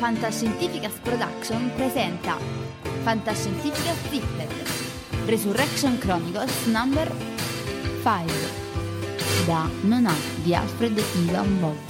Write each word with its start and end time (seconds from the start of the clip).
Fantascientificas 0.00 0.94
Production 1.04 1.70
presenta 1.76 2.38
Fantascientificas 3.04 3.98
Triplet 4.08 4.48
Resurrection 5.26 5.98
Chronicles 6.00 6.66
Number 6.66 7.06
5 8.02 9.46
da 9.46 9.68
Nona 9.82 10.14
di 10.42 10.54
Alfred 10.54 10.98
Ivan 11.28 11.60
Bob. 11.60 11.89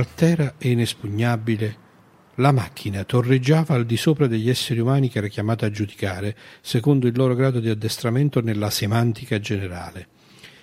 Altera 0.00 0.54
e 0.58 0.70
inespugnabile, 0.70 1.88
la 2.36 2.52
macchina 2.52 3.04
torreggiava 3.04 3.74
al 3.74 3.84
di 3.84 3.96
sopra 3.96 4.26
degli 4.26 4.48
esseri 4.48 4.80
umani 4.80 5.08
che 5.08 5.18
era 5.18 5.28
chiamata 5.28 5.66
a 5.66 5.70
giudicare, 5.70 6.36
secondo 6.60 7.06
il 7.06 7.16
loro 7.16 7.34
grado 7.34 7.60
di 7.60 7.68
addestramento 7.68 8.40
nella 8.40 8.70
semantica 8.70 9.38
generale. 9.38 10.08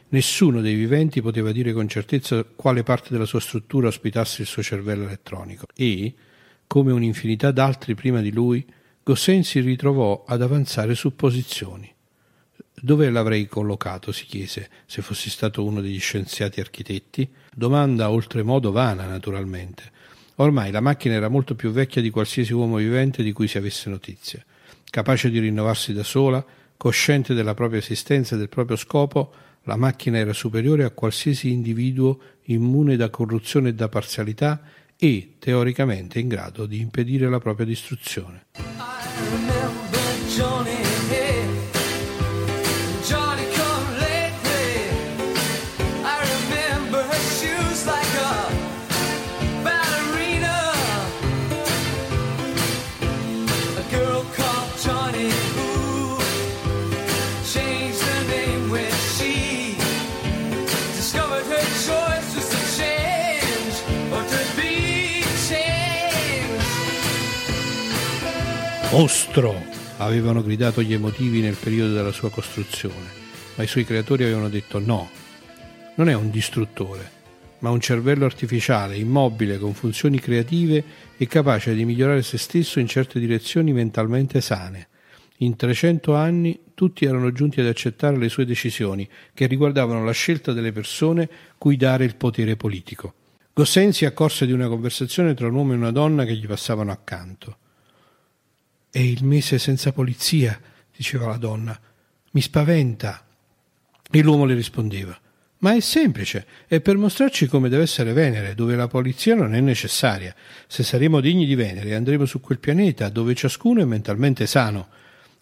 Nessuno 0.09 0.61
dei 0.61 0.73
viventi 0.73 1.21
poteva 1.21 1.51
dire 1.51 1.73
con 1.73 1.87
certezza 1.87 2.43
quale 2.43 2.81
parte 2.81 3.09
della 3.11 3.25
sua 3.25 3.39
struttura 3.39 3.89
ospitasse 3.89 4.41
il 4.41 4.47
suo 4.47 4.63
cervello 4.63 5.03
elettronico 5.03 5.65
e, 5.75 6.13
come 6.65 6.91
un'infinità 6.91 7.51
d'altri 7.51 7.93
prima 7.93 8.21
di 8.21 8.31
lui, 8.31 8.65
Gosselin 9.03 9.43
si 9.43 9.59
ritrovò 9.59 10.23
ad 10.27 10.41
avanzare 10.41 10.95
supposizioni. 10.95 11.93
Dove 12.73 13.09
l'avrei 13.09 13.47
collocato? 13.47 14.11
si 14.11 14.25
chiese, 14.25 14.69
se 14.85 15.01
fossi 15.01 15.29
stato 15.29 15.63
uno 15.63 15.81
degli 15.81 15.99
scienziati 15.99 16.59
architetti. 16.59 17.29
Domanda 17.57 18.11
oltremodo 18.11 18.71
vana, 18.71 19.07
naturalmente. 19.07 19.91
Ormai 20.35 20.69
la 20.69 20.79
macchina 20.79 21.15
era 21.15 21.27
molto 21.27 21.55
più 21.55 21.71
vecchia 21.71 22.03
di 22.03 22.11
qualsiasi 22.11 22.53
uomo 22.53 22.75
vivente 22.75 23.23
di 23.23 23.31
cui 23.31 23.47
si 23.47 23.57
avesse 23.57 23.89
notizia. 23.89 24.45
Capace 24.91 25.31
di 25.31 25.39
rinnovarsi 25.39 25.91
da 25.91 26.03
sola, 26.03 26.45
cosciente 26.77 27.33
della 27.33 27.55
propria 27.55 27.79
esistenza 27.79 28.35
e 28.35 28.37
del 28.37 28.49
proprio 28.49 28.77
scopo, 28.77 29.33
la 29.63 29.75
macchina 29.75 30.19
era 30.19 30.33
superiore 30.33 30.83
a 30.83 30.91
qualsiasi 30.91 31.51
individuo 31.51 32.19
immune 32.43 32.95
da 32.95 33.09
corruzione 33.09 33.69
e 33.69 33.73
da 33.73 33.89
parzialità 33.89 34.61
e, 34.95 35.37
teoricamente, 35.39 36.19
in 36.19 36.27
grado 36.27 36.67
di 36.67 36.79
impedire 36.79 37.27
la 37.27 37.39
propria 37.39 37.65
distruzione. 37.65 38.45
Mostro! 68.97 69.63
avevano 69.97 70.41
gridato 70.41 70.81
gli 70.81 70.91
emotivi 70.91 71.39
nel 71.39 71.55
periodo 71.55 71.93
della 71.93 72.11
sua 72.11 72.31
costruzione, 72.31 73.05
ma 73.53 73.63
i 73.63 73.67
suoi 73.67 73.85
creatori 73.85 74.23
avevano 74.23 74.49
detto 74.49 74.79
no, 74.79 75.11
non 75.97 76.09
è 76.09 76.15
un 76.15 76.31
distruttore, 76.31 77.11
ma 77.59 77.69
un 77.69 77.79
cervello 77.79 78.25
artificiale, 78.25 78.97
immobile, 78.97 79.59
con 79.59 79.75
funzioni 79.75 80.19
creative 80.19 80.83
e 81.15 81.27
capace 81.27 81.75
di 81.75 81.85
migliorare 81.85 82.23
se 82.23 82.39
stesso 82.39 82.79
in 82.79 82.87
certe 82.87 83.19
direzioni 83.19 83.71
mentalmente 83.71 84.41
sane. 84.41 84.87
In 85.37 85.55
300 85.55 86.15
anni 86.15 86.59
tutti 86.73 87.05
erano 87.05 87.31
giunti 87.31 87.59
ad 87.59 87.67
accettare 87.67 88.17
le 88.17 88.29
sue 88.29 88.45
decisioni, 88.45 89.07
che 89.35 89.45
riguardavano 89.45 90.03
la 90.03 90.11
scelta 90.11 90.53
delle 90.53 90.71
persone 90.71 91.29
cui 91.59 91.77
dare 91.77 92.03
il 92.03 92.15
potere 92.15 92.55
politico. 92.55 93.13
Gosselin 93.53 93.93
si 93.93 94.05
accorse 94.05 94.47
di 94.47 94.53
una 94.53 94.67
conversazione 94.67 95.35
tra 95.35 95.45
un 95.45 95.53
uomo 95.53 95.73
e 95.73 95.75
una 95.75 95.91
donna 95.91 96.25
che 96.25 96.33
gli 96.33 96.47
passavano 96.47 96.91
accanto. 96.91 97.57
È 98.97 99.01
il 99.01 99.23
mese 99.23 99.59
senza 99.59 99.91
polizia, 99.91 100.59
diceva 100.91 101.27
la 101.27 101.37
donna. 101.37 101.79
Mi 102.31 102.41
spaventa. 102.41 103.27
E 104.09 104.21
l'uomo 104.23 104.43
le 104.45 104.55
rispondeva. 104.55 105.15
Ma 105.59 105.75
è 105.75 105.79
semplice, 105.81 106.47
è 106.65 106.81
per 106.81 106.97
mostrarci 106.97 107.45
come 107.45 107.69
deve 107.69 107.83
essere 107.83 108.11
Venere, 108.13 108.55
dove 108.55 108.75
la 108.75 108.87
polizia 108.87 109.35
non 109.35 109.53
è 109.53 109.59
necessaria. 109.59 110.33
Se 110.65 110.81
saremo 110.81 111.21
degni 111.21 111.45
di 111.45 111.53
Venere, 111.53 111.93
andremo 111.93 112.25
su 112.25 112.41
quel 112.41 112.57
pianeta 112.57 113.09
dove 113.09 113.35
ciascuno 113.35 113.81
è 113.81 113.85
mentalmente 113.85 114.47
sano. 114.47 114.87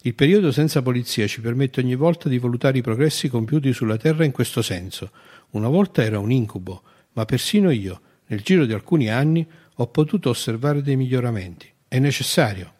Il 0.02 0.14
periodo 0.14 0.52
senza 0.52 0.82
polizia 0.82 1.26
ci 1.26 1.40
permette 1.40 1.80
ogni 1.80 1.94
volta 1.94 2.28
di 2.28 2.36
valutare 2.36 2.76
i 2.76 2.82
progressi 2.82 3.30
compiuti 3.30 3.72
sulla 3.72 3.96
Terra 3.96 4.26
in 4.26 4.32
questo 4.32 4.60
senso. 4.60 5.12
Una 5.52 5.68
volta 5.68 6.04
era 6.04 6.18
un 6.18 6.30
incubo, 6.30 6.82
ma 7.14 7.24
persino 7.24 7.70
io, 7.70 8.00
nel 8.26 8.42
giro 8.42 8.66
di 8.66 8.74
alcuni 8.74 9.08
anni, 9.08 9.48
ho 9.76 9.86
potuto 9.86 10.28
osservare 10.28 10.82
dei 10.82 10.96
miglioramenti. 10.96 11.72
È 11.88 11.98
necessario. 11.98 12.74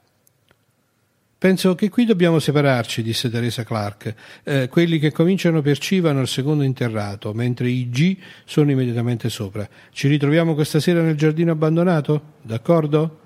Penso 1.39 1.75
che 1.75 1.91
qui 1.91 2.07
dobbiamo 2.07 2.39
separarci, 2.39 3.03
disse 3.03 3.29
Teresa 3.29 3.63
Clark. 3.63 4.15
Eh, 4.43 4.69
quelli 4.69 4.99
che 4.99 5.13
cominciano 5.13 5.61
per 5.61 5.77
C 5.77 6.01
vanno 6.01 6.21
al 6.21 6.29
secondo 6.29 6.65
interrato, 6.65 7.35
mentre 7.35 7.69
i 7.69 7.91
G 7.91 8.17
sono 8.47 8.71
immediatamente 8.71 9.29
sopra. 9.29 9.69
Ci 9.91 10.09
ritroviamo 10.09 10.55
questa 10.55 10.81
sera 10.81 11.03
nel 11.03 11.15
giardino 11.15 11.53
abbandonato? 11.53 12.37
D'accordo? 12.41 13.21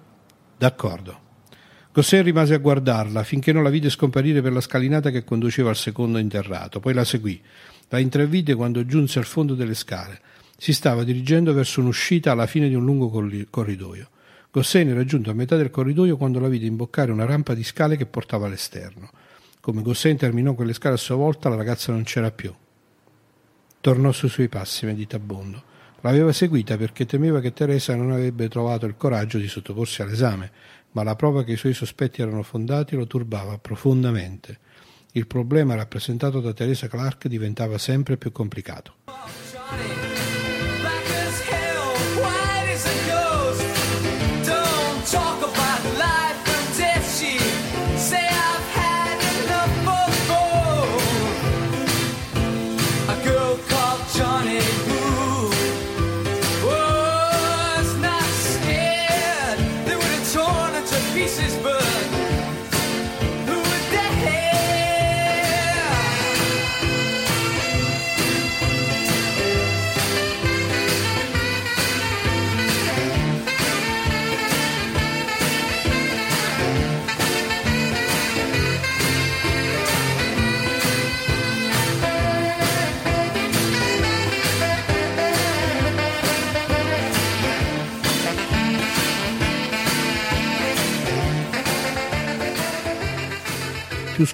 D'accordo. 0.59 1.21
Gosset 1.93 2.25
rimase 2.25 2.55
a 2.55 2.59
guardarla 2.59 3.23
finché 3.23 3.53
non 3.53 3.63
la 3.63 3.71
vide 3.71 3.91
scomparire 3.91 4.43
per 4.43 4.53
la 4.53 4.61
scalinata 4.61 5.11
che 5.11 5.23
conduceva 5.23 5.71
al 5.71 5.77
secondo 5.77 6.19
interrato, 6.19 6.81
poi 6.81 6.95
la 6.95 7.05
seguì. 7.05 7.41
La 7.91 8.01
intravide 8.01 8.57
quando 8.57 8.85
giunse 8.87 9.21
al 9.21 9.25
fondo 9.25 9.55
delle 9.55 9.75
scale. 9.75 10.21
Si 10.57 10.73
stava 10.73 11.05
dirigendo 11.05 11.53
verso 11.53 11.81
un'uscita 11.81 12.33
alla 12.33 12.47
fine 12.47 12.69
di 12.69 12.75
un 12.75 12.85
lungo 12.85 13.09
corridoio. 13.49 14.09
Gossein 14.53 14.89
era 14.89 15.05
giunto 15.05 15.31
a 15.31 15.35
metà 15.35 15.55
del 15.55 15.71
corridoio 15.71 16.17
quando 16.17 16.41
la 16.41 16.49
vide 16.49 16.67
imboccare 16.67 17.13
una 17.13 17.25
rampa 17.25 17.55
di 17.55 17.63
scale 17.63 17.97
che 17.97 18.07
portava 18.07 18.47
all'esterno. 18.47 19.09
Come 19.61 19.83
Gossein 19.83 20.17
terminò 20.17 20.55
quelle 20.55 20.73
scale 20.73 20.97
a 20.97 20.99
sua 20.99 21.15
volta, 21.15 21.49
la 21.49 21.55
ragazza 21.55 21.93
non 21.93 22.03
c'era 22.03 22.33
più. 22.33 22.53
Tornò 23.81 24.11
sui 24.11 24.29
suoi 24.29 24.49
passi 24.49 24.87
meditabondo. 24.87 25.63
L'aveva 26.01 26.33
seguita 26.33 26.77
perché 26.77 27.07
temeva 27.07 27.39
che 27.39 27.53
Teresa 27.53 27.95
non 27.95 28.11
avrebbe 28.11 28.49
trovato 28.49 28.87
il 28.87 28.97
coraggio 28.97 29.39
di 29.39 29.47
sottoporsi 29.47 30.03
all'esame, 30.03 30.51
ma 30.93 31.05
la 31.05 31.15
prova 31.15 31.45
che 31.45 31.53
i 31.53 31.57
suoi 31.57 31.75
sospetti 31.75 32.21
erano 32.21 32.43
fondati 32.43 32.97
lo 32.97 33.07
turbava 33.07 33.57
profondamente. 33.59 34.59
Il 35.13 35.29
problema 35.29 35.77
rappresentato 35.77 36.41
da 36.41 36.53
Teresa 36.53 36.89
Clark 36.89 37.29
diventava 37.29 37.79
sempre 37.79 38.17
più 38.17 38.33
complicato. 38.33 38.95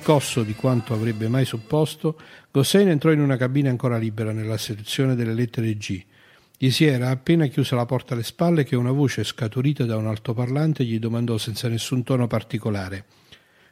Scosso 0.07 0.45
di 0.45 0.55
quanto 0.55 0.95
avrebbe 0.95 1.27
mai 1.27 1.45
supposto, 1.45 2.17
Gossein 2.53 2.91
entrò 2.91 3.11
in 3.11 3.19
una 3.19 3.37
cabina 3.37 3.71
ancora 3.71 3.99
libera 3.99 4.31
nella 4.31 4.57
sezione 4.57 5.17
delle 5.17 5.35
lettere 5.35 5.77
G. 5.77 6.01
Gli 6.57 6.71
si 6.71 6.85
era 6.85 7.11
appena 7.11 7.47
chiusa 7.47 7.75
la 7.75 7.87
porta 7.87 8.15
alle 8.15 8.23
spalle 8.23 8.63
che 8.63 8.77
una 8.77 8.93
voce 8.93 9.25
scaturita 9.25 9.85
da 9.85 9.97
un 9.97 10.07
altoparlante 10.07 10.85
gli 10.85 11.01
domandò 11.01 11.39
senza 11.39 11.67
nessun 11.67 12.05
tono 12.05 12.29
particolare: 12.29 13.05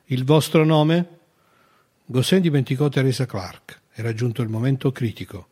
Il 0.06 0.25
vostro 0.25 0.64
nome? 0.64 1.06
Gossein 2.04 2.42
dimenticò 2.42 2.88
Teresa 2.88 3.26
Clark. 3.26 3.82
Era 3.92 4.12
giunto 4.12 4.42
il 4.42 4.48
momento 4.48 4.90
critico. 4.90 5.46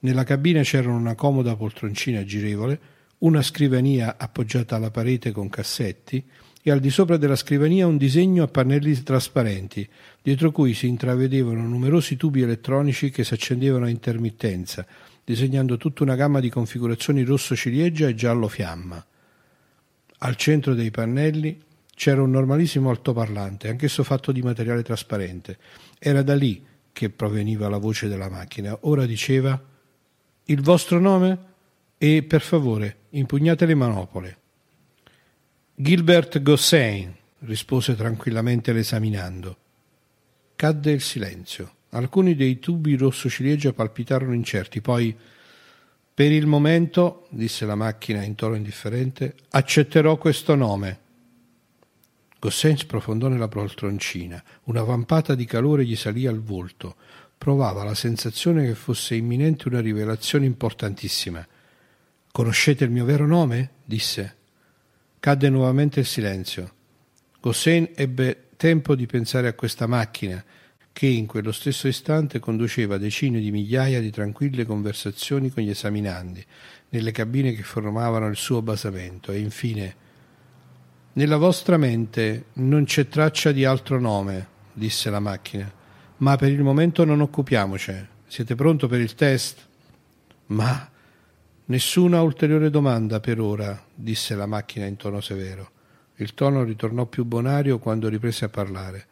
Nella 0.00 0.24
cabina 0.24 0.60
c'era 0.60 0.90
una 0.90 1.14
comoda 1.14 1.56
poltroncina 1.56 2.22
girevole, 2.22 2.78
una 3.20 3.40
scrivania 3.40 4.16
appoggiata 4.18 4.76
alla 4.76 4.90
parete 4.90 5.30
con 5.30 5.48
cassetti 5.48 6.22
e 6.68 6.70
al 6.70 6.80
di 6.80 6.90
sopra 6.90 7.16
della 7.16 7.34
scrivania 7.34 7.86
un 7.86 7.96
disegno 7.96 8.42
a 8.42 8.46
pannelli 8.46 9.02
trasparenti, 9.02 9.88
dietro 10.20 10.50
cui 10.50 10.74
si 10.74 10.86
intravedevano 10.86 11.66
numerosi 11.66 12.16
tubi 12.16 12.42
elettronici 12.42 13.10
che 13.10 13.24
si 13.24 13.32
accendevano 13.32 13.86
a 13.86 13.88
intermittenza, 13.88 14.86
disegnando 15.24 15.78
tutta 15.78 16.02
una 16.02 16.14
gamma 16.14 16.40
di 16.40 16.50
configurazioni 16.50 17.22
rosso 17.22 17.56
ciliegia 17.56 18.06
e 18.06 18.14
giallo 18.14 18.48
fiamma. 18.48 19.02
Al 20.18 20.36
centro 20.36 20.74
dei 20.74 20.90
pannelli 20.90 21.58
c'era 21.94 22.20
un 22.20 22.30
normalissimo 22.30 22.90
altoparlante, 22.90 23.68
anch'esso 23.68 24.04
fatto 24.04 24.30
di 24.30 24.42
materiale 24.42 24.82
trasparente. 24.82 25.56
Era 25.98 26.20
da 26.20 26.34
lì 26.34 26.62
che 26.92 27.08
proveniva 27.08 27.70
la 27.70 27.78
voce 27.78 28.08
della 28.08 28.28
macchina. 28.28 28.76
Ora 28.82 29.06
diceva 29.06 29.58
Il 30.44 30.60
vostro 30.60 31.00
nome? 31.00 31.38
E 31.96 32.22
per 32.24 32.42
favore, 32.42 32.96
impugnate 33.10 33.64
le 33.64 33.74
manopole. 33.74 34.38
Gilbert 35.80 36.42
Gossein, 36.42 37.14
rispose 37.42 37.94
tranquillamente 37.94 38.72
l'esaminando. 38.72 39.56
Cadde 40.56 40.90
il 40.90 41.00
silenzio. 41.00 41.74
Alcuni 41.90 42.34
dei 42.34 42.58
tubi 42.58 42.96
rosso 42.96 43.28
ciliegia 43.30 43.72
palpitarono 43.72 44.34
incerti, 44.34 44.80
poi 44.80 45.16
per 46.12 46.32
il 46.32 46.46
momento, 46.48 47.28
disse 47.30 47.64
la 47.64 47.76
macchina 47.76 48.24
in 48.24 48.34
tono 48.34 48.56
indifferente, 48.56 49.36
accetterò 49.50 50.16
questo 50.16 50.56
nome. 50.56 50.98
Gossein 52.40 52.76
sprofondò 52.76 53.28
nella 53.28 53.46
poltroncina. 53.46 54.42
Una 54.64 54.82
vampata 54.82 55.36
di 55.36 55.44
calore 55.44 55.84
gli 55.84 55.94
salì 55.94 56.26
al 56.26 56.42
volto. 56.42 56.96
Provava 57.38 57.84
la 57.84 57.94
sensazione 57.94 58.66
che 58.66 58.74
fosse 58.74 59.14
imminente 59.14 59.68
una 59.68 59.80
rivelazione 59.80 60.44
importantissima. 60.44 61.46
Conoscete 62.32 62.82
il 62.82 62.90
mio 62.90 63.04
vero 63.04 63.28
nome? 63.28 63.70
disse. 63.84 64.37
Cadde 65.20 65.48
nuovamente 65.48 66.00
il 66.00 66.06
silenzio. 66.06 66.72
Gossein 67.40 67.90
ebbe 67.94 68.50
tempo 68.56 68.94
di 68.94 69.06
pensare 69.06 69.48
a 69.48 69.54
questa 69.54 69.86
macchina 69.86 70.44
che 70.92 71.06
in 71.06 71.26
quello 71.26 71.52
stesso 71.52 71.86
istante 71.88 72.38
conduceva 72.40 72.98
decine 72.98 73.40
di 73.40 73.50
migliaia 73.50 74.00
di 74.00 74.10
tranquille 74.10 74.64
conversazioni 74.64 75.50
con 75.50 75.62
gli 75.62 75.70
esaminandi 75.70 76.44
nelle 76.90 77.12
cabine 77.12 77.52
che 77.52 77.62
formavano 77.62 78.26
il 78.26 78.36
suo 78.36 78.62
basamento. 78.62 79.32
E 79.32 79.38
infine 79.38 79.96
nella 81.14 81.36
vostra 81.36 81.76
mente 81.76 82.46
non 82.54 82.84
c'è 82.84 83.08
traccia 83.08 83.52
di 83.52 83.64
altro 83.64 83.98
nome 84.00 84.56
disse 84.72 85.10
la 85.10 85.20
macchina. 85.20 85.70
Ma 86.18 86.36
per 86.36 86.50
il 86.50 86.62
momento 86.62 87.04
non 87.04 87.20
occupiamoci. 87.20 88.06
Siete 88.26 88.54
pronto 88.54 88.86
per 88.86 89.00
il 89.00 89.14
test? 89.14 89.66
Ma 90.46 90.90
Nessuna 91.70 92.22
ulteriore 92.22 92.70
domanda 92.70 93.20
per 93.20 93.38
ora, 93.38 93.78
disse 93.94 94.34
la 94.34 94.46
macchina 94.46 94.86
in 94.86 94.96
tono 94.96 95.20
severo. 95.20 95.70
Il 96.14 96.32
tono 96.32 96.64
ritornò 96.64 97.04
più 97.04 97.26
bonario 97.26 97.78
quando 97.78 98.08
riprese 98.08 98.46
a 98.46 98.48
parlare. 98.48 99.06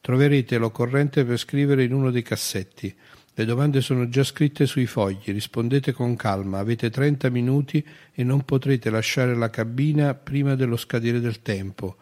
Troverete 0.00 0.58
l'occorrente 0.58 1.24
per 1.24 1.38
scrivere 1.38 1.84
in 1.84 1.92
uno 1.92 2.10
dei 2.10 2.22
cassetti. 2.22 2.92
Le 3.32 3.44
domande 3.44 3.80
sono 3.80 4.08
già 4.08 4.24
scritte 4.24 4.66
sui 4.66 4.86
fogli, 4.86 5.26
rispondete 5.26 5.92
con 5.92 6.16
calma, 6.16 6.58
avete 6.58 6.90
trenta 6.90 7.30
minuti 7.30 7.86
e 8.12 8.24
non 8.24 8.44
potrete 8.44 8.90
lasciare 8.90 9.36
la 9.36 9.48
cabina 9.48 10.12
prima 10.14 10.56
dello 10.56 10.76
scadere 10.76 11.20
del 11.20 11.40
tempo. 11.40 11.98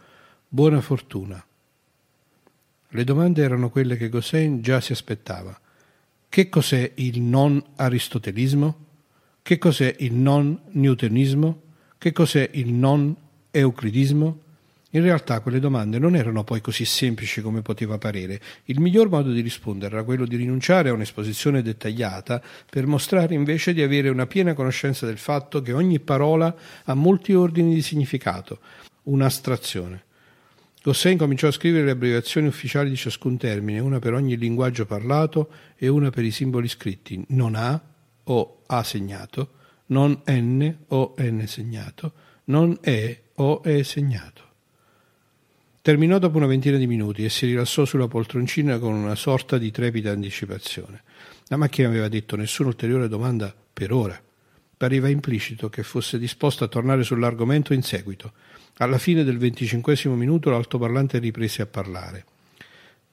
Buona 0.48 0.80
fortuna. 0.80 1.44
Le 2.88 3.04
domande 3.04 3.42
erano 3.42 3.68
quelle 3.68 3.98
che 3.98 4.08
Gossein 4.08 4.62
già 4.62 4.80
si 4.80 4.92
aspettava. 4.92 5.60
Che 6.26 6.48
cos'è 6.48 6.90
il 6.94 7.20
non 7.20 7.62
aristotelismo? 7.76 8.88
Che 9.42 9.58
cos'è 9.58 9.96
il 9.98 10.14
non 10.14 10.58
newtonismo? 10.72 11.62
Che 11.98 12.12
cos'è 12.12 12.48
il 12.52 12.72
non 12.72 13.14
euclidismo? 13.50 14.38
In 14.92 15.02
realtà 15.02 15.40
quelle 15.40 15.60
domande 15.60 16.00
non 16.00 16.16
erano 16.16 16.42
poi 16.42 16.60
così 16.60 16.84
semplici 16.84 17.40
come 17.40 17.62
poteva 17.62 17.96
parere. 17.96 18.40
Il 18.64 18.80
miglior 18.80 19.08
modo 19.08 19.30
di 19.30 19.40
rispondere 19.40 19.94
era 19.94 20.04
quello 20.04 20.26
di 20.26 20.34
rinunciare 20.34 20.88
a 20.88 20.92
un'esposizione 20.92 21.62
dettagliata 21.62 22.42
per 22.68 22.86
mostrare 22.86 23.34
invece 23.34 23.72
di 23.72 23.82
avere 23.82 24.08
una 24.08 24.26
piena 24.26 24.52
conoscenza 24.52 25.06
del 25.06 25.18
fatto 25.18 25.62
che 25.62 25.72
ogni 25.72 26.00
parola 26.00 26.52
ha 26.84 26.94
molti 26.94 27.34
ordini 27.34 27.72
di 27.72 27.82
significato, 27.82 28.58
un'astrazione. 29.04 30.04
Gossein 30.82 31.18
cominciò 31.18 31.46
a 31.46 31.52
scrivere 31.52 31.84
le 31.84 31.90
abbreviazioni 31.92 32.48
ufficiali 32.48 32.90
di 32.90 32.96
ciascun 32.96 33.36
termine, 33.36 33.78
una 33.78 34.00
per 34.00 34.14
ogni 34.14 34.36
linguaggio 34.36 34.86
parlato 34.86 35.50
e 35.76 35.86
una 35.86 36.10
per 36.10 36.24
i 36.24 36.30
simboli 36.32 36.66
scritti, 36.66 37.22
non 37.28 37.54
A, 37.54 37.80
o 38.24 38.62
A 38.66 38.82
segnato, 38.82 39.50
non 39.86 40.22
N 40.26 40.76
o 40.88 41.14
N 41.18 41.44
segnato, 41.46 42.12
non 42.44 42.78
E 42.82 43.22
o 43.34 43.62
E 43.64 43.84
segnato. 43.84 44.48
Terminò 45.82 46.18
dopo 46.18 46.36
una 46.36 46.46
ventina 46.46 46.76
di 46.76 46.86
minuti 46.86 47.24
e 47.24 47.30
si 47.30 47.46
rilassò 47.46 47.86
sulla 47.86 48.06
poltroncina 48.06 48.78
con 48.78 48.92
una 48.92 49.14
sorta 49.14 49.56
di 49.56 49.70
trepida 49.70 50.10
anticipazione. 50.10 51.02
La 51.46 51.56
macchina 51.56 51.88
aveva 51.88 52.08
detto 52.08 52.36
nessuna 52.36 52.68
ulteriore 52.68 53.08
domanda 53.08 53.54
per 53.72 53.90
ora. 53.90 54.20
Pareva 54.76 55.08
implicito 55.08 55.70
che 55.70 55.82
fosse 55.82 56.18
disposto 56.18 56.64
a 56.64 56.68
tornare 56.68 57.02
sull'argomento 57.02 57.72
in 57.72 57.82
seguito. 57.82 58.32
Alla 58.76 58.98
fine 58.98 59.24
del 59.24 59.38
venticinquesimo 59.38 60.14
minuto 60.14 60.50
l'altoparlante 60.50 61.18
riprese 61.18 61.62
a 61.62 61.66
parlare. 61.66 62.24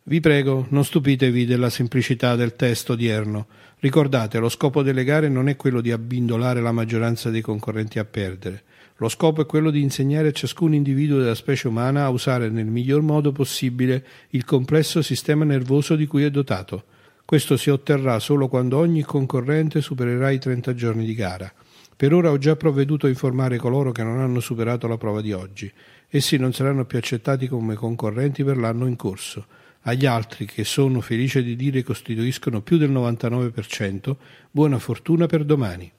Vi 0.10 0.22
prego, 0.22 0.68
non 0.70 0.86
stupitevi 0.86 1.44
della 1.44 1.70
semplicità 1.70 2.38
del 2.38 2.56
testo 2.56 2.94
odierno. 2.94 3.48
Ricordate, 3.80 4.40
lo 4.40 4.48
scopo 4.48 4.82
delle 4.82 5.04
gare 5.04 5.28
non 5.28 5.50
è 5.50 5.58
quello 5.58 5.82
di 5.82 5.92
abbindolare 5.92 6.62
la 6.62 6.72
maggioranza 6.72 7.30
dei 7.30 7.42
concorrenti 7.42 8.00
a 8.00 8.06
perdere. 8.06 8.64
Lo 9.00 9.10
scopo 9.10 9.42
è 9.42 9.46
quello 9.46 9.70
di 9.70 9.82
insegnare 9.82 10.30
a 10.30 10.32
ciascun 10.32 10.74
individuo 10.74 11.20
della 11.20 11.36
specie 11.36 11.68
umana 11.68 12.06
a 12.06 12.10
usare 12.10 12.48
nel 12.48 12.68
miglior 12.68 13.02
modo 13.02 13.34
possibile 13.34 14.06
il 14.30 14.46
complesso 14.46 15.02
sistema 15.02 15.44
nervoso 15.44 15.98
di 15.98 16.08
cui 16.08 16.24
è 16.24 16.32
dotato. 16.32 16.86
Questo 17.26 17.58
si 17.58 17.70
otterrà 17.70 18.18
solo 18.20 18.48
quando 18.48 18.78
ogni 18.78 19.02
concorrente 19.02 19.82
supererà 19.82 20.30
i 20.30 20.40
30 20.40 20.74
giorni 20.74 21.04
di 21.04 21.16
gara. 21.16 21.52
Per 21.98 22.14
ora 22.14 22.32
ho 22.32 22.38
già 22.38 22.56
provveduto 22.56 23.08
a 23.08 23.10
informare 23.10 23.58
coloro 23.58 23.92
che 23.92 24.04
non 24.04 24.22
hanno 24.22 24.40
superato 24.40 24.88
la 24.88 24.98
prova 24.98 25.20
di 25.20 25.34
oggi. 25.34 25.70
Essi 26.08 26.38
non 26.38 26.54
saranno 26.54 26.86
più 26.86 26.98
accettati 26.98 27.50
come 27.50 27.76
concorrenti 27.76 28.46
per 28.46 28.56
l'anno 28.56 28.88
in 28.88 28.96
corso. 28.96 29.46
Agli 29.88 30.06
altri, 30.06 30.46
che 30.46 30.65
sono 30.65 31.00
felice 31.00 31.41
di 31.41 31.56
dire 31.56 31.82
costituiscono 31.82 32.62
più 32.62 32.75
del 32.75 32.91
99%, 32.91 34.15
buona 34.51 34.79
fortuna 34.79 35.27
per 35.27 35.46
domani. 35.46 35.89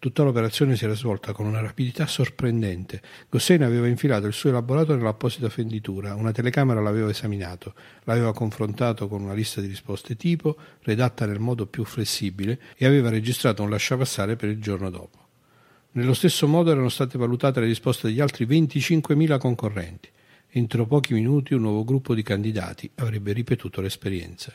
Tutta 0.00 0.24
l'operazione 0.24 0.74
si 0.74 0.82
era 0.82 0.94
svolta 0.94 1.32
con 1.32 1.46
una 1.46 1.60
rapidità 1.60 2.08
sorprendente. 2.08 3.00
Gossein 3.28 3.62
aveva 3.62 3.86
infilato 3.86 4.26
il 4.26 4.32
suo 4.32 4.48
elaborato 4.48 4.96
nell'apposita 4.96 5.48
fenditura, 5.48 6.16
una 6.16 6.32
telecamera 6.32 6.80
l'aveva 6.80 7.08
esaminato, 7.08 7.74
l'aveva 8.02 8.32
confrontato 8.32 9.06
con 9.06 9.22
una 9.22 9.32
lista 9.32 9.60
di 9.60 9.68
risposte 9.68 10.16
tipo, 10.16 10.56
redatta 10.80 11.24
nel 11.24 11.38
modo 11.38 11.66
più 11.66 11.84
flessibile, 11.84 12.58
e 12.76 12.84
aveva 12.84 13.10
registrato 13.10 13.62
un 13.62 13.70
lasciapassare 13.70 14.34
per 14.34 14.48
il 14.48 14.60
giorno 14.60 14.90
dopo. 14.90 15.18
Nello 15.92 16.14
stesso 16.14 16.48
modo 16.48 16.72
erano 16.72 16.88
state 16.88 17.16
valutate 17.16 17.60
le 17.60 17.66
risposte 17.66 18.08
degli 18.08 18.20
altri 18.20 18.44
25.000 18.44 19.38
concorrenti. 19.38 20.08
Entro 20.54 20.84
pochi 20.84 21.14
minuti 21.14 21.54
un 21.54 21.62
nuovo 21.62 21.82
gruppo 21.82 22.14
di 22.14 22.22
candidati 22.22 22.90
avrebbe 22.96 23.32
ripetuto 23.32 23.80
l'esperienza. 23.80 24.52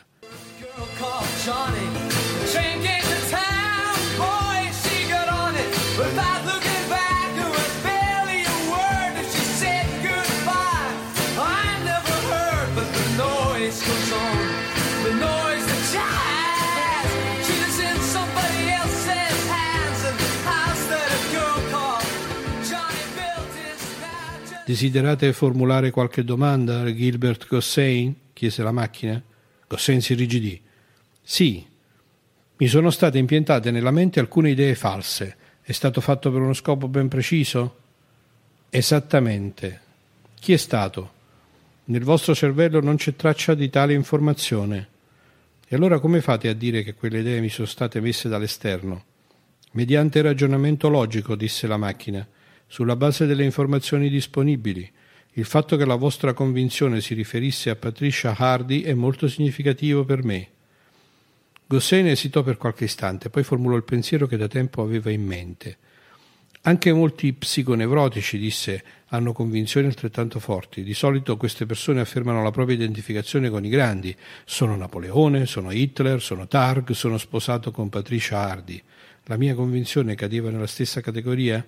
Desiderate 24.68 25.32
formulare 25.32 25.90
qualche 25.90 26.22
domanda, 26.22 26.84
Gilbert 26.92 27.46
Gossein? 27.46 28.14
chiese 28.34 28.62
la 28.62 28.70
macchina. 28.70 29.18
Gossein 29.66 30.02
si 30.02 30.12
irrigidì. 30.12 30.60
Sì, 31.22 31.66
mi 32.54 32.66
sono 32.66 32.90
state 32.90 33.16
impiantate 33.16 33.70
nella 33.70 33.90
mente 33.90 34.20
alcune 34.20 34.50
idee 34.50 34.74
false. 34.74 35.36
È 35.62 35.72
stato 35.72 36.02
fatto 36.02 36.30
per 36.30 36.42
uno 36.42 36.52
scopo 36.52 36.86
ben 36.86 37.08
preciso? 37.08 37.76
Esattamente. 38.68 39.80
Chi 40.38 40.52
è 40.52 40.58
stato? 40.58 41.12
Nel 41.84 42.04
vostro 42.04 42.34
cervello 42.34 42.82
non 42.82 42.96
c'è 42.96 43.16
traccia 43.16 43.54
di 43.54 43.70
tale 43.70 43.94
informazione. 43.94 44.88
E 45.66 45.76
allora 45.76 45.98
come 45.98 46.20
fate 46.20 46.48
a 46.48 46.52
dire 46.52 46.82
che 46.82 46.92
quelle 46.92 47.20
idee 47.20 47.40
mi 47.40 47.48
sono 47.48 47.66
state 47.66 48.00
messe 48.00 48.28
dall'esterno? 48.28 49.02
Mediante 49.70 50.20
ragionamento 50.20 50.90
logico, 50.90 51.36
disse 51.36 51.66
la 51.66 51.78
macchina 51.78 52.28
sulla 52.68 52.94
base 52.94 53.26
delle 53.26 53.42
informazioni 53.42 54.08
disponibili. 54.08 54.88
Il 55.32 55.44
fatto 55.44 55.76
che 55.76 55.84
la 55.84 55.96
vostra 55.96 56.32
convinzione 56.32 57.00
si 57.00 57.14
riferisse 57.14 57.70
a 57.70 57.76
Patricia 57.76 58.34
Hardy 58.36 58.82
è 58.82 58.94
molto 58.94 59.26
significativo 59.26 60.04
per 60.04 60.22
me. 60.22 60.48
Gossein 61.66 62.06
esitò 62.06 62.42
per 62.42 62.56
qualche 62.56 62.84
istante, 62.84 63.30
poi 63.30 63.42
formulò 63.42 63.76
il 63.76 63.84
pensiero 63.84 64.26
che 64.26 64.36
da 64.36 64.48
tempo 64.48 64.82
aveva 64.82 65.10
in 65.10 65.24
mente. 65.24 65.76
Anche 66.62 66.92
molti 66.92 67.32
psiconevrotici, 67.32 68.36
disse, 68.36 68.82
hanno 69.08 69.32
convinzioni 69.32 69.86
altrettanto 69.86 70.40
forti. 70.40 70.82
Di 70.82 70.92
solito 70.92 71.36
queste 71.36 71.66
persone 71.66 72.00
affermano 72.00 72.42
la 72.42 72.50
propria 72.50 72.76
identificazione 72.76 73.48
con 73.48 73.64
i 73.64 73.68
grandi. 73.68 74.14
Sono 74.44 74.76
Napoleone, 74.76 75.46
sono 75.46 75.70
Hitler, 75.70 76.20
sono 76.20 76.46
Targ, 76.48 76.90
sono 76.92 77.16
sposato 77.16 77.70
con 77.70 77.88
Patricia 77.88 78.40
Hardy. 78.40 78.82
La 79.24 79.36
mia 79.36 79.54
convinzione 79.54 80.14
cadeva 80.14 80.50
nella 80.50 80.66
stessa 80.66 81.00
categoria? 81.00 81.64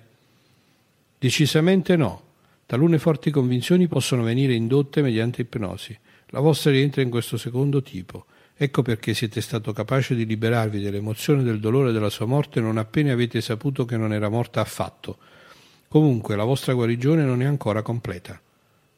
Decisamente 1.21 1.95
no. 1.95 2.19
Talune 2.65 2.97
forti 2.97 3.29
convinzioni 3.29 3.87
possono 3.87 4.23
venire 4.23 4.55
indotte 4.55 5.03
mediante 5.03 5.41
ipnosi. 5.41 5.95
La 6.29 6.39
vostra 6.39 6.71
rientra 6.71 7.03
in 7.03 7.11
questo 7.11 7.37
secondo 7.37 7.83
tipo. 7.83 8.25
Ecco 8.57 8.81
perché 8.81 9.13
siete 9.13 9.39
stato 9.39 9.71
capace 9.71 10.15
di 10.15 10.25
liberarvi 10.25 10.81
dell'emozione 10.81 11.43
del 11.43 11.59
dolore 11.59 11.91
della 11.91 12.09
sua 12.09 12.25
morte 12.25 12.59
non 12.59 12.79
appena 12.79 13.13
avete 13.13 13.39
saputo 13.39 13.85
che 13.85 13.97
non 13.97 14.13
era 14.13 14.29
morta 14.29 14.61
affatto. 14.61 15.19
Comunque 15.87 16.35
la 16.35 16.43
vostra 16.43 16.73
guarigione 16.73 17.23
non 17.23 17.43
è 17.43 17.45
ancora 17.45 17.83
completa. 17.83 18.41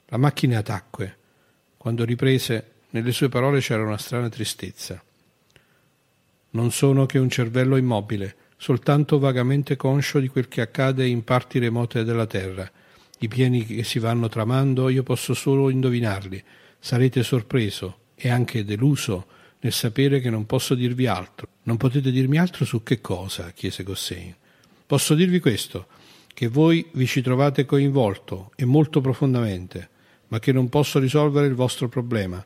La 0.05 0.17
macchina 0.17 0.61
tacque. 0.61 1.17
Quando 1.75 2.05
riprese, 2.05 2.71
nelle 2.91 3.11
sue 3.11 3.27
parole 3.27 3.59
c'era 3.59 3.83
una 3.83 3.97
strana 3.97 4.29
tristezza. 4.29 5.03
Non 6.51 6.71
sono 6.71 7.05
che 7.05 7.19
un 7.19 7.29
cervello 7.29 7.75
immobile 7.75 8.42
soltanto 8.63 9.19
vagamente 9.19 9.75
conscio 9.75 10.21
di 10.21 10.29
quel 10.29 10.47
che 10.47 10.61
accade 10.61 11.05
in 11.05 11.25
parti 11.25 11.59
remote 11.59 12.05
della 12.05 12.25
terra. 12.25 12.71
I 13.19 13.27
piani 13.27 13.65
che 13.65 13.83
si 13.83 13.99
vanno 13.99 14.29
tramando 14.29 14.87
io 14.87 15.03
posso 15.03 15.33
solo 15.33 15.69
indovinarli. 15.69 16.41
Sarete 16.79 17.23
sorpreso 17.23 17.97
e 18.15 18.29
anche 18.29 18.63
deluso 18.63 19.25
nel 19.59 19.73
sapere 19.73 20.21
che 20.21 20.29
non 20.29 20.45
posso 20.45 20.75
dirvi 20.75 21.07
altro. 21.07 21.49
Non 21.63 21.75
potete 21.75 22.09
dirmi 22.09 22.37
altro 22.37 22.63
su 22.63 22.83
che 22.83 23.01
cosa? 23.01 23.51
chiese 23.51 23.83
Gossein. 23.83 24.33
Posso 24.85 25.13
dirvi 25.13 25.41
questo, 25.41 25.87
che 26.33 26.47
voi 26.47 26.87
vi 26.93 27.05
ci 27.05 27.21
trovate 27.21 27.65
coinvolto 27.65 28.53
e 28.55 28.63
molto 28.63 29.01
profondamente, 29.01 29.89
ma 30.29 30.39
che 30.39 30.53
non 30.53 30.69
posso 30.69 30.99
risolvere 30.99 31.47
il 31.47 31.53
vostro 31.53 31.89
problema 31.89 32.41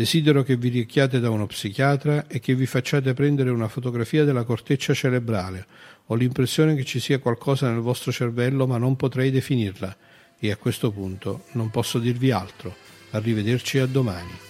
Desidero 0.00 0.42
che 0.42 0.56
vi 0.56 0.70
richiate 0.70 1.20
da 1.20 1.28
uno 1.28 1.44
psichiatra 1.44 2.26
e 2.26 2.40
che 2.40 2.54
vi 2.54 2.64
facciate 2.64 3.12
prendere 3.12 3.50
una 3.50 3.68
fotografia 3.68 4.24
della 4.24 4.44
corteccia 4.44 4.94
cerebrale. 4.94 5.66
Ho 6.06 6.14
l'impressione 6.14 6.74
che 6.74 6.84
ci 6.84 7.00
sia 7.00 7.18
qualcosa 7.18 7.70
nel 7.70 7.80
vostro 7.80 8.10
cervello, 8.10 8.66
ma 8.66 8.78
non 8.78 8.96
potrei 8.96 9.30
definirla. 9.30 9.94
E 10.38 10.50
a 10.50 10.56
questo 10.56 10.90
punto 10.90 11.42
non 11.52 11.68
posso 11.68 11.98
dirvi 11.98 12.30
altro. 12.30 12.74
Arrivederci 13.10 13.76
a 13.76 13.84
domani. 13.84 14.49